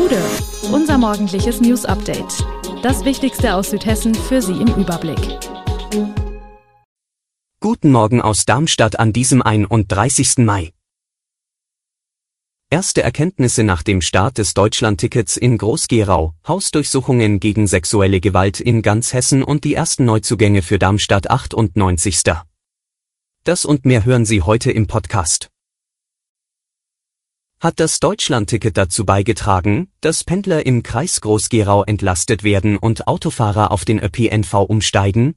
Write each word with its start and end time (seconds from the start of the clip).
Gude, 0.00 0.22
unser 0.72 0.96
morgendliches 0.96 1.60
News 1.60 1.84
Update. 1.84 2.42
Das 2.82 3.04
Wichtigste 3.04 3.54
aus 3.54 3.68
Südhessen 3.68 4.14
für 4.14 4.40
Sie 4.40 4.54
im 4.54 4.68
Überblick. 4.68 5.20
Guten 7.60 7.90
Morgen 7.92 8.22
aus 8.22 8.46
Darmstadt 8.46 8.98
an 8.98 9.12
diesem 9.12 9.42
31. 9.42 10.38
Mai. 10.38 10.72
Erste 12.70 13.02
Erkenntnisse 13.02 13.62
nach 13.62 13.82
dem 13.82 14.00
Start 14.00 14.38
des 14.38 14.54
Deutschlandtickets 14.54 15.36
in 15.36 15.58
Groß-Gerau, 15.58 16.32
Hausdurchsuchungen 16.48 17.38
gegen 17.38 17.66
sexuelle 17.66 18.20
Gewalt 18.20 18.58
in 18.58 18.80
ganz 18.80 19.12
Hessen 19.12 19.42
und 19.42 19.64
die 19.64 19.74
ersten 19.74 20.06
Neuzugänge 20.06 20.62
für 20.62 20.78
Darmstadt 20.78 21.28
98. 21.28 22.22
Das 23.44 23.66
und 23.66 23.84
mehr 23.84 24.06
hören 24.06 24.24
Sie 24.24 24.40
heute 24.40 24.72
im 24.72 24.86
Podcast. 24.86 25.50
Hat 27.62 27.78
das 27.78 28.00
Deutschlandticket 28.00 28.78
dazu 28.78 29.04
beigetragen, 29.04 29.88
dass 30.00 30.24
Pendler 30.24 30.64
im 30.64 30.82
Kreis 30.82 31.20
Groß-Gerau 31.20 31.84
entlastet 31.84 32.42
werden 32.42 32.78
und 32.78 33.06
Autofahrer 33.06 33.70
auf 33.70 33.84
den 33.84 33.98
ÖPNV 33.98 34.54
umsteigen? 34.66 35.34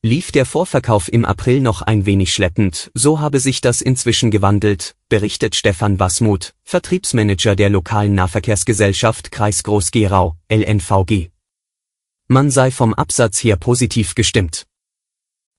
Lief 0.00 0.30
der 0.30 0.46
Vorverkauf 0.46 1.12
im 1.12 1.24
April 1.24 1.60
noch 1.60 1.82
ein 1.82 2.06
wenig 2.06 2.32
schleppend, 2.32 2.92
so 2.94 3.18
habe 3.18 3.40
sich 3.40 3.60
das 3.60 3.82
inzwischen 3.82 4.30
gewandelt, 4.30 4.94
berichtet 5.08 5.56
Stefan 5.56 5.98
Wasmuth, 5.98 6.54
Vertriebsmanager 6.62 7.56
der 7.56 7.70
lokalen 7.70 8.14
Nahverkehrsgesellschaft 8.14 9.32
Kreis 9.32 9.64
Groß-Gerau, 9.64 10.36
LNVG. 10.48 11.30
Man 12.28 12.52
sei 12.52 12.70
vom 12.70 12.94
Absatz 12.94 13.42
her 13.42 13.56
positiv 13.56 14.14
gestimmt. 14.14 14.66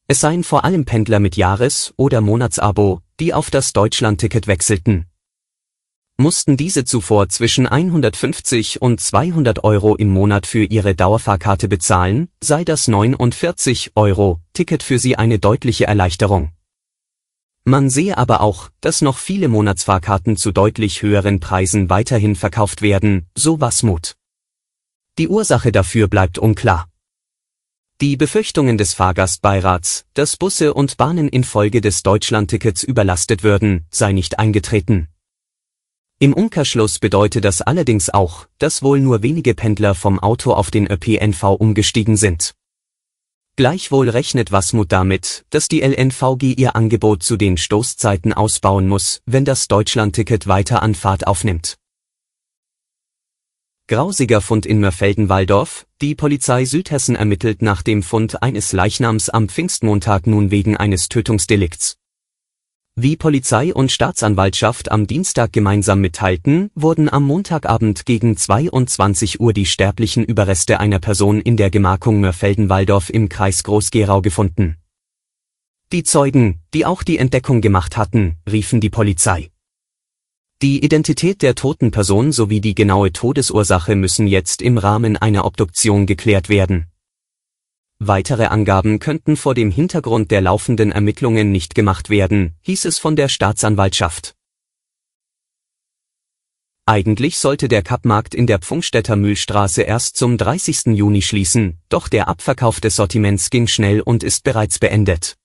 Es 0.07 0.21
seien 0.21 0.45
vor 0.45 0.63
allem 0.63 0.85
Pendler 0.85 1.19
mit 1.19 1.35
Jahres- 1.35 1.93
oder 1.97 2.21
Monatsabo, 2.21 3.01
die 3.19 3.33
auf 3.33 3.51
das 3.51 3.73
Deutschlandticket 3.73 4.47
wechselten 4.47 5.08
mussten 6.19 6.57
diese 6.57 6.83
zuvor 6.83 7.29
zwischen 7.29 7.65
150 7.65 8.81
und 8.81 8.99
200 8.99 9.63
Euro 9.63 9.95
im 9.95 10.09
Monat 10.09 10.45
für 10.45 10.65
ihre 10.65 10.93
Dauerfahrkarte 10.93 11.69
bezahlen, 11.69 12.27
sei 12.43 12.65
das 12.65 12.89
49 12.89 13.93
Euro 13.95 14.41
Ticket 14.53 14.83
für 14.83 14.99
sie 14.99 15.15
eine 15.15 15.39
deutliche 15.39 15.87
Erleichterung. 15.87 16.51
Man 17.63 17.89
sehe 17.89 18.17
aber 18.17 18.41
auch, 18.41 18.69
dass 18.81 19.01
noch 19.01 19.17
viele 19.17 19.47
Monatsfahrkarten 19.47 20.35
zu 20.35 20.51
deutlich 20.51 21.01
höheren 21.01 21.39
Preisen 21.39 21.89
weiterhin 21.89 22.35
verkauft 22.35 22.81
werden, 22.81 23.27
so 23.35 23.61
Wasmut. 23.61 24.15
Die 25.17 25.29
Ursache 25.29 25.71
dafür 25.71 26.07
bleibt 26.07 26.37
unklar. 26.37 26.89
Die 28.01 28.17
Befürchtungen 28.17 28.77
des 28.77 28.93
Fahrgastbeirats, 28.93 30.05
dass 30.13 30.37
Busse 30.37 30.73
und 30.73 30.97
Bahnen 30.97 31.29
infolge 31.29 31.79
des 31.79 32.03
Deutschlandtickets 32.03 32.83
überlastet 32.83 33.43
würden, 33.43 33.85
sei 33.89 34.11
nicht 34.11 34.39
eingetreten. 34.39 35.07
Im 36.21 36.33
Umkehrschluss 36.33 36.99
bedeutet 36.99 37.45
das 37.45 37.61
allerdings 37.61 38.09
auch, 38.09 38.45
dass 38.57 38.83
wohl 38.83 38.99
nur 38.99 39.23
wenige 39.23 39.55
Pendler 39.55 39.95
vom 39.95 40.19
Auto 40.19 40.51
auf 40.51 40.69
den 40.69 40.85
ÖPNV 40.85 41.43
umgestiegen 41.57 42.17
sind. 42.17 42.55
Gleichwohl 43.55 44.09
rechnet 44.09 44.51
Wasmut 44.51 44.91
damit, 44.91 45.45
dass 45.49 45.69
die 45.69 45.79
LNVG 45.79 46.55
ihr 46.57 46.75
Angebot 46.75 47.23
zu 47.23 47.37
den 47.37 47.55
Stoßzeiten 47.55 48.33
ausbauen 48.33 48.89
muss, 48.89 49.21
wenn 49.25 49.45
das 49.45 49.69
Deutschlandticket 49.69 50.47
weiter 50.47 50.83
an 50.83 50.93
Fahrt 50.93 51.25
aufnimmt. 51.25 51.77
Grausiger 53.87 54.41
Fund 54.41 54.65
in 54.65 54.81
Mörfelden-Walldorf, 54.81 55.87
die 56.01 56.15
Polizei 56.15 56.65
Südhessen 56.65 57.15
ermittelt 57.15 57.61
nach 57.61 57.81
dem 57.81 58.03
Fund 58.03 58.43
eines 58.43 58.73
Leichnams 58.73 59.29
am 59.29 59.47
Pfingstmontag 59.47 60.27
nun 60.27 60.51
wegen 60.51 60.75
eines 60.75 61.07
Tötungsdelikts. 61.07 61.98
Wie 63.01 63.15
Polizei 63.15 63.73
und 63.73 63.93
Staatsanwaltschaft 63.93 64.91
am 64.91 65.07
Dienstag 65.07 65.53
gemeinsam 65.53 66.01
mitteilten, 66.01 66.69
wurden 66.75 67.07
am 67.07 67.23
Montagabend 67.23 68.05
gegen 68.05 68.35
22 68.35 69.39
Uhr 69.39 69.53
die 69.53 69.65
sterblichen 69.65 70.25
Überreste 70.25 70.81
einer 70.81 70.99
Person 70.99 71.39
in 71.39 71.55
der 71.55 71.69
Gemarkung 71.69 72.19
Mörfelden-Walldorf 72.19 73.09
im 73.09 73.29
Kreis 73.29 73.63
Groß-Gerau 73.63 74.21
gefunden. 74.21 74.75
Die 75.93 76.03
Zeugen, 76.03 76.59
die 76.73 76.85
auch 76.85 77.01
die 77.01 77.19
Entdeckung 77.19 77.61
gemacht 77.61 77.95
hatten, 77.95 78.35
riefen 78.51 78.81
die 78.81 78.89
Polizei. 78.89 79.49
Die 80.61 80.83
Identität 80.83 81.41
der 81.41 81.55
toten 81.55 81.91
Person 81.91 82.33
sowie 82.33 82.59
die 82.59 82.75
genaue 82.75 83.13
Todesursache 83.13 83.95
müssen 83.95 84.27
jetzt 84.27 84.61
im 84.61 84.77
Rahmen 84.77 85.15
einer 85.15 85.45
Obduktion 85.45 86.05
geklärt 86.05 86.49
werden 86.49 86.88
Weitere 88.01 88.45
Angaben 88.45 88.99
könnten 88.99 89.35
vor 89.35 89.53
dem 89.53 89.71
Hintergrund 89.71 90.31
der 90.31 90.39
laufenden 90.39 90.93
Ermittlungen 90.93 91.51
nicht 91.51 91.75
gemacht 91.75 92.09
werden, 92.09 92.55
hieß 92.61 92.85
es 92.85 92.97
von 92.97 93.17
der 93.17 93.27
Staatsanwaltschaft. 93.27 94.35
Eigentlich 96.85 97.37
sollte 97.37 97.67
der 97.67 97.83
Kappmarkt 97.83 98.33
in 98.33 98.47
der 98.47 98.59
Pfungstädter 98.59 99.17
Mühlstraße 99.17 99.81
erst 99.81 100.15
zum 100.15 100.37
30. 100.37 100.95
Juni 100.95 101.21
schließen, 101.21 101.77
doch 101.89 102.07
der 102.07 102.29
Abverkauf 102.29 102.79
des 102.79 102.95
Sortiments 102.95 103.49
ging 103.49 103.67
schnell 103.67 103.99
und 103.99 104.23
ist 104.23 104.43
bereits 104.45 104.79
beendet. 104.79 105.35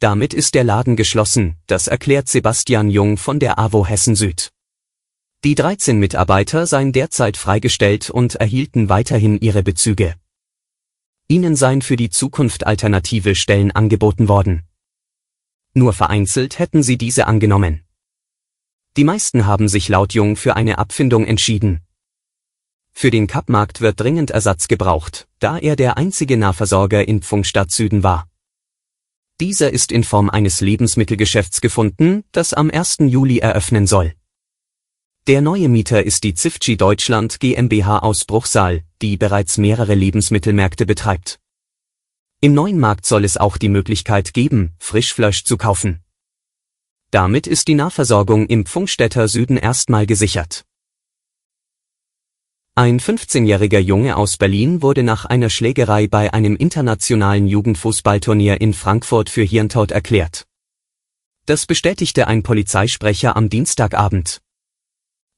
Damit 0.00 0.34
ist 0.34 0.56
der 0.56 0.64
Laden 0.64 0.96
geschlossen, 0.96 1.56
das 1.68 1.86
erklärt 1.86 2.28
Sebastian 2.28 2.90
Jung 2.90 3.16
von 3.16 3.38
der 3.38 3.60
AWO 3.60 3.86
Hessen 3.86 4.16
Süd. 4.16 4.50
Die 5.44 5.54
13 5.54 5.96
Mitarbeiter 5.98 6.66
seien 6.66 6.92
derzeit 6.92 7.36
freigestellt 7.36 8.10
und 8.10 8.34
erhielten 8.34 8.88
weiterhin 8.88 9.40
ihre 9.40 9.62
Bezüge. 9.62 10.16
Ihnen 11.32 11.56
seien 11.56 11.80
für 11.80 11.96
die 11.96 12.10
Zukunft 12.10 12.66
alternative 12.66 13.34
Stellen 13.34 13.70
angeboten 13.70 14.28
worden. 14.28 14.64
Nur 15.72 15.94
vereinzelt 15.94 16.58
hätten 16.58 16.82
sie 16.82 16.98
diese 16.98 17.26
angenommen. 17.26 17.84
Die 18.98 19.04
meisten 19.04 19.46
haben 19.46 19.66
sich 19.66 19.88
laut 19.88 20.12
Jung 20.12 20.36
für 20.36 20.56
eine 20.56 20.76
Abfindung 20.76 21.24
entschieden. 21.24 21.80
Für 22.90 23.10
den 23.10 23.28
Kappmarkt 23.28 23.80
wird 23.80 23.98
dringend 23.98 24.30
Ersatz 24.30 24.68
gebraucht, 24.68 25.26
da 25.38 25.56
er 25.56 25.74
der 25.74 25.96
einzige 25.96 26.36
Nahversorger 26.36 27.08
in 27.08 27.22
Pfungstadt 27.22 27.70
Süden 27.70 28.02
war. 28.02 28.28
Dieser 29.40 29.72
ist 29.72 29.90
in 29.90 30.04
Form 30.04 30.28
eines 30.28 30.60
Lebensmittelgeschäfts 30.60 31.62
gefunden, 31.62 32.24
das 32.32 32.52
am 32.52 32.70
1. 32.70 32.98
Juli 33.06 33.38
eröffnen 33.38 33.86
soll. 33.86 34.12
Der 35.28 35.40
neue 35.40 35.70
Mieter 35.70 36.04
ist 36.04 36.24
die 36.24 36.34
Zifchi 36.34 36.76
Deutschland 36.76 37.40
GmbH 37.40 38.00
aus 38.00 38.26
Bruchsal, 38.26 38.82
die 39.02 39.16
bereits 39.16 39.58
mehrere 39.58 39.94
Lebensmittelmärkte 39.94 40.86
betreibt. 40.86 41.40
Im 42.40 42.54
neuen 42.54 42.80
Markt 42.80 43.06
soll 43.06 43.24
es 43.24 43.36
auch 43.36 43.56
die 43.56 43.68
Möglichkeit 43.68 44.34
geben, 44.34 44.74
Frischfleisch 44.78 45.44
zu 45.44 45.56
kaufen. 45.56 46.02
Damit 47.10 47.46
ist 47.46 47.68
die 47.68 47.74
Nahversorgung 47.74 48.46
im 48.46 48.66
Pfungstädter 48.66 49.28
Süden 49.28 49.56
erstmal 49.56 50.06
gesichert. 50.06 50.64
Ein 52.74 53.00
15-jähriger 53.00 53.78
Junge 53.78 54.16
aus 54.16 54.38
Berlin 54.38 54.82
wurde 54.82 55.02
nach 55.02 55.24
einer 55.24 55.50
Schlägerei 55.50 56.08
bei 56.08 56.32
einem 56.32 56.56
internationalen 56.56 57.46
Jugendfußballturnier 57.46 58.60
in 58.60 58.72
Frankfurt 58.72 59.28
für 59.28 59.42
Hirntod 59.42 59.90
erklärt. 59.90 60.46
Das 61.46 61.66
bestätigte 61.66 62.28
ein 62.28 62.42
Polizeisprecher 62.42 63.36
am 63.36 63.48
Dienstagabend. 63.48 64.41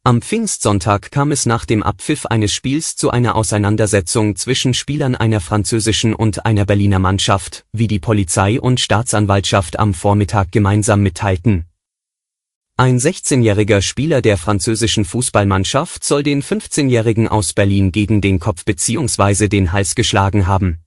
Am 0.06 0.20
Pfingstsonntag 0.20 1.10
kam 1.12 1.32
es 1.32 1.46
nach 1.46 1.64
dem 1.64 1.82
Abpfiff 1.82 2.26
eines 2.26 2.52
Spiels 2.52 2.94
zu 2.94 3.08
einer 3.08 3.34
Auseinandersetzung 3.36 4.36
zwischen 4.36 4.74
Spielern 4.74 5.14
einer 5.14 5.40
französischen 5.40 6.12
und 6.12 6.44
einer 6.44 6.66
Berliner 6.66 6.98
Mannschaft, 6.98 7.64
wie 7.72 7.88
die 7.88 8.00
Polizei 8.00 8.60
und 8.60 8.80
Staatsanwaltschaft 8.80 9.78
am 9.78 9.94
Vormittag 9.94 10.52
gemeinsam 10.52 11.00
mitteilten. 11.00 11.64
Ein 12.76 12.98
16-jähriger 12.98 13.80
Spieler 13.80 14.20
der 14.20 14.36
französischen 14.36 15.06
Fußballmannschaft 15.06 16.04
soll 16.04 16.22
den 16.22 16.42
15-jährigen 16.42 17.26
aus 17.26 17.54
Berlin 17.54 17.90
gegen 17.90 18.20
den 18.20 18.38
Kopf 18.40 18.66
bzw. 18.66 19.48
den 19.48 19.72
Hals 19.72 19.94
geschlagen 19.94 20.46
haben. 20.46 20.80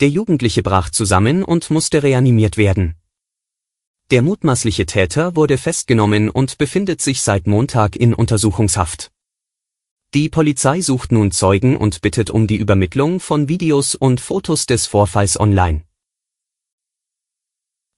Der 0.00 0.10
Jugendliche 0.10 0.62
brach 0.62 0.90
zusammen 0.90 1.42
und 1.42 1.70
musste 1.70 2.02
reanimiert 2.02 2.58
werden. 2.58 2.94
Der 4.12 4.20
mutmaßliche 4.20 4.84
Täter 4.84 5.36
wurde 5.36 5.56
festgenommen 5.56 6.28
und 6.28 6.58
befindet 6.58 7.00
sich 7.00 7.22
seit 7.22 7.46
Montag 7.46 7.96
in 7.96 8.12
Untersuchungshaft. 8.12 9.10
Die 10.12 10.28
Polizei 10.28 10.82
sucht 10.82 11.12
nun 11.12 11.30
Zeugen 11.30 11.78
und 11.78 12.02
bittet 12.02 12.28
um 12.28 12.46
die 12.46 12.56
Übermittlung 12.56 13.20
von 13.20 13.48
Videos 13.48 13.94
und 13.94 14.20
Fotos 14.20 14.66
des 14.66 14.86
Vorfalls 14.86 15.40
online. 15.40 15.84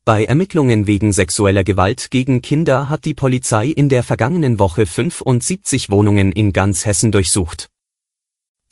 Bei 0.05 0.25
Ermittlungen 0.25 0.87
wegen 0.87 1.12
sexueller 1.12 1.64
Gewalt 1.64 2.12
gegen 2.12 2.43
Kinder 2.43 2.88
hat 2.88 3.06
die 3.06 3.14
Polizei 3.14 3.66
in 3.66 3.88
der 3.88 4.05
vergangenen 4.05 4.61
Woche 4.61 4.87
75 4.87 5.90
Wohnungen 5.90 6.31
in 6.31 6.52
ganz 6.52 6.87
Hessen 6.87 7.11
durchsucht. 7.11 7.74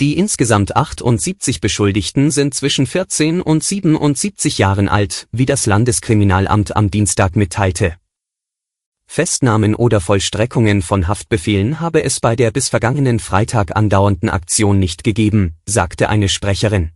Die 0.02 0.18
insgesamt 0.18 0.74
78 0.74 1.60
Beschuldigten 1.60 2.32
sind 2.32 2.54
zwischen 2.54 2.86
14 2.88 3.40
und 3.40 3.62
77 3.62 4.58
Jahren 4.58 4.88
alt, 4.88 5.28
wie 5.30 5.46
das 5.46 5.64
Landeskriminalamt 5.66 6.74
am 6.74 6.90
Dienstag 6.90 7.36
mitteilte. 7.36 7.94
Festnahmen 9.06 9.76
oder 9.76 10.00
Vollstreckungen 10.00 10.82
von 10.82 11.06
Haftbefehlen 11.06 11.78
habe 11.78 12.02
es 12.02 12.18
bei 12.18 12.34
der 12.34 12.50
bis 12.50 12.68
vergangenen 12.68 13.20
Freitag 13.20 13.76
andauernden 13.76 14.28
Aktion 14.28 14.80
nicht 14.80 15.04
gegeben, 15.04 15.54
sagte 15.66 16.08
eine 16.08 16.28
Sprecherin. 16.28 16.90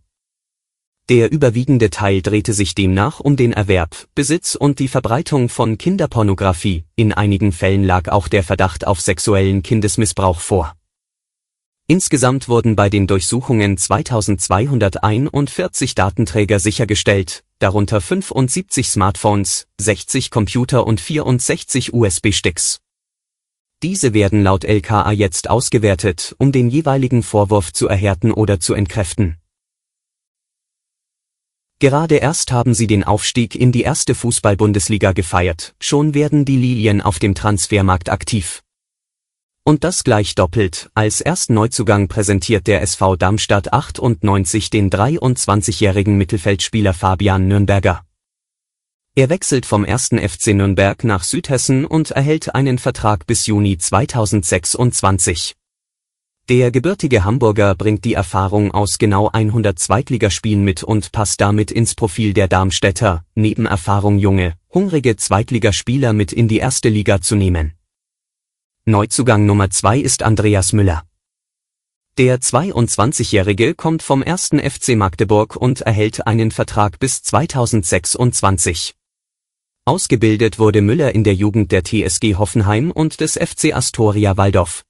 Der 1.07 1.31
überwiegende 1.31 1.89
Teil 1.89 2.21
drehte 2.21 2.51
sich 2.51 2.75
demnach 2.75 3.21
um 3.21 3.37
den 3.37 3.53
Erwerb, 3.53 4.09
Besitz 4.15 4.55
und 4.55 4.79
die 4.79 4.89
Verbreitung 4.89 5.47
von 5.47 5.77
Kinderpornografie, 5.77 6.83
in 6.97 7.13
einigen 7.13 7.53
Fällen 7.53 7.85
lag 7.85 8.09
auch 8.09 8.27
der 8.27 8.43
Verdacht 8.43 8.85
auf 8.85 8.99
sexuellen 8.99 9.63
Kindesmissbrauch 9.63 10.41
vor. 10.41 10.73
Insgesamt 11.89 12.49
wurden 12.49 12.75
bei 12.75 12.89
den 12.89 13.07
Durchsuchungen 13.07 13.77
2241 13.77 15.95
Datenträger 15.95 16.59
sichergestellt, 16.59 17.45
darunter 17.59 18.01
75 18.01 18.89
Smartphones, 18.89 19.67
60 19.79 20.29
Computer 20.29 20.85
und 20.85 20.99
64 20.99 21.93
USB-Sticks. 21.93 22.81
Diese 23.83 24.13
werden 24.13 24.43
laut 24.43 24.65
LKA 24.65 25.13
jetzt 25.13 25.49
ausgewertet, 25.49 26.35
um 26.39 26.51
den 26.51 26.69
jeweiligen 26.69 27.23
Vorwurf 27.23 27.71
zu 27.71 27.87
erhärten 27.87 28.33
oder 28.33 28.59
zu 28.59 28.73
entkräften. 28.73 29.37
Gerade 31.79 32.15
erst 32.15 32.51
haben 32.51 32.73
sie 32.73 32.87
den 32.87 33.05
Aufstieg 33.05 33.55
in 33.55 33.71
die 33.71 33.83
erste 33.83 34.13
Fußball-Bundesliga 34.13 35.13
gefeiert, 35.13 35.73
schon 35.79 36.13
werden 36.13 36.43
die 36.43 36.57
Lilien 36.57 37.01
auf 37.01 37.19
dem 37.19 37.33
Transfermarkt 37.33 38.09
aktiv. 38.09 38.61
Und 39.67 39.83
das 39.83 40.05
gleich 40.05 40.33
doppelt, 40.33 40.89
als 40.93 41.19
ersten 41.19 41.53
Neuzugang 41.53 42.07
präsentiert 42.07 42.67
der 42.67 42.81
SV 42.83 43.17
Darmstadt 43.17 43.73
98 43.73 44.69
den 44.69 44.89
23-jährigen 44.89 46.17
Mittelfeldspieler 46.17 46.93
Fabian 46.93 47.49
Nürnberger. 47.49 48.01
Er 49.13 49.27
wechselt 49.27 49.65
vom 49.65 49.83
1. 49.83 50.11
FC 50.25 50.53
Nürnberg 50.53 51.03
nach 51.03 51.21
Südhessen 51.21 51.83
und 51.83 52.11
erhält 52.11 52.55
einen 52.55 52.77
Vertrag 52.77 53.27
bis 53.27 53.45
Juni 53.45 53.77
2026. 53.77 55.57
Der 56.47 56.71
gebürtige 56.71 57.25
Hamburger 57.25 57.75
bringt 57.75 58.05
die 58.05 58.13
Erfahrung 58.13 58.71
aus 58.71 58.97
genau 58.97 59.27
100 59.27 59.77
Zweitligaspielen 59.77 60.63
mit 60.63 60.81
und 60.81 61.11
passt 61.11 61.41
damit 61.41 61.71
ins 61.71 61.93
Profil 61.93 62.31
der 62.33 62.47
Darmstädter, 62.47 63.25
neben 63.35 63.65
Erfahrung 63.65 64.17
junge, 64.17 64.53
hungrige 64.73 65.17
Zweitligaspieler 65.17 66.13
mit 66.13 66.31
in 66.31 66.47
die 66.47 66.59
erste 66.59 66.87
Liga 66.87 67.19
zu 67.19 67.35
nehmen. 67.35 67.76
Neuzugang 68.89 69.45
Nummer 69.45 69.69
2 69.69 69.99
ist 69.99 70.23
Andreas 70.23 70.71
Müller. 70.71 71.03
Der 72.17 72.39
22-Jährige 72.39 73.75
kommt 73.75 74.01
vom 74.01 74.23
1. 74.23 74.51
FC 74.63 74.95
Magdeburg 74.95 75.57
und 75.57 75.81
erhält 75.81 76.25
einen 76.25 76.51
Vertrag 76.51 76.97
bis 76.97 77.21
2026. 77.21 78.95
Ausgebildet 79.83 80.57
wurde 80.57 80.81
Müller 80.81 81.13
in 81.13 81.25
der 81.25 81.33
Jugend 81.35 81.73
der 81.73 81.83
TSG 81.83 82.35
Hoffenheim 82.35 82.91
und 82.91 83.19
des 83.19 83.33
FC 83.33 83.75
Astoria 83.75 84.37
Waldorf. 84.37 84.85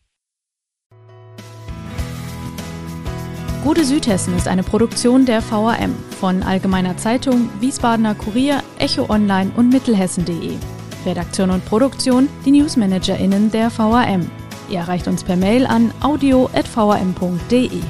Gute 3.64 3.86
Südhessen 3.86 4.36
ist 4.36 4.48
eine 4.48 4.62
Produktion 4.62 5.24
der 5.24 5.40
VRM 5.40 5.94
von 6.20 6.42
Allgemeiner 6.42 6.98
Zeitung, 6.98 7.48
Wiesbadener 7.58 8.14
Kurier, 8.14 8.62
Echo 8.78 9.08
Online 9.08 9.50
und 9.56 9.70
Mittelhessen.de. 9.70 10.52
Redaktion 11.06 11.48
und 11.48 11.64
Produktion 11.64 12.28
die 12.44 12.50
NewsmanagerInnen 12.50 13.50
der 13.50 13.70
VRM. 13.70 14.30
Ihr 14.68 14.80
erreicht 14.80 15.08
uns 15.08 15.24
per 15.24 15.36
Mail 15.36 15.64
an 15.64 15.90
audio.vrm.de. 16.02 17.80